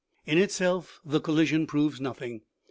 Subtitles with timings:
[0.25, 2.41] In itself the collision proves nothing.